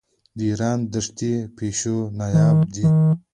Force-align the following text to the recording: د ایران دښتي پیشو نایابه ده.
د 0.37 0.39
ایران 0.49 0.79
دښتي 0.93 1.33
پیشو 1.57 1.97
نایابه 2.17 2.65
ده. 2.73 2.83